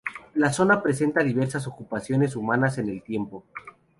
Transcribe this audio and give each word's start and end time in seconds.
La 0.33 0.51
zona 0.51 0.81
presenta 0.81 1.21
diversas 1.23 1.67
ocupaciones 1.67 2.35
humanas 2.35 2.79
en 2.79 2.89
el 2.89 3.03
tiempo. 3.03 3.45